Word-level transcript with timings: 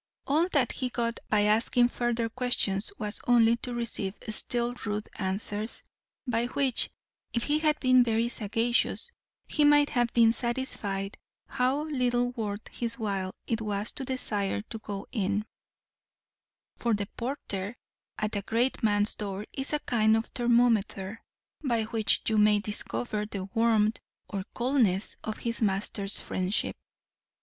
All 0.25 0.47
that 0.49 0.71
he 0.71 0.89
got 0.89 1.19
by 1.29 1.41
asking 1.41 1.89
further 1.89 2.27
questions 2.27 2.91
was 2.97 3.21
only 3.27 3.55
to 3.57 3.71
receive 3.75 4.15
still 4.29 4.73
ruder 4.83 5.07
answers, 5.17 5.83
by 6.25 6.47
which, 6.47 6.89
if 7.33 7.43
he 7.43 7.59
had 7.59 7.79
been 7.79 8.03
very 8.03 8.27
sagacious, 8.27 9.11
he 9.45 9.63
might 9.63 9.91
have 9.91 10.11
been 10.13 10.31
satisfied 10.31 11.19
how 11.47 11.83
little 11.83 12.31
worth 12.31 12.67
his 12.69 12.97
while 12.97 13.35
it 13.45 13.61
was 13.61 13.91
to 13.91 14.03
desire 14.03 14.63
to 14.71 14.79
go 14.79 15.05
in; 15.11 15.45
for 16.77 16.95
the 16.95 17.05
porter 17.15 17.77
at 18.17 18.35
a 18.35 18.41
great 18.41 18.81
man's 18.81 19.13
door 19.13 19.45
is 19.53 19.71
a 19.71 19.77
kind 19.81 20.17
of 20.17 20.25
thermometer, 20.29 21.21
by 21.63 21.83
which 21.83 22.23
you 22.27 22.39
may 22.39 22.57
discover 22.57 23.27
the 23.27 23.43
warmth 23.53 23.99
or 24.27 24.43
coldness 24.55 25.15
of 25.23 25.37
his 25.37 25.61
master's 25.61 26.19
friendship. 26.19 26.75